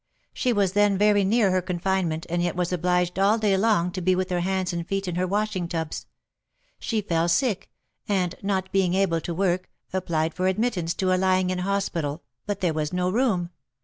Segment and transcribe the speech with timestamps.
[0.33, 4.01] She was then very near her confinement, and yet was obliged all day long to
[4.01, 6.07] be with her hands and feet in her washing tubs.
[6.79, 7.69] She fell sick,
[8.09, 12.61] and, not being able to work, applied for admittance to a lying in hospital, but
[12.61, 13.51] there was no room.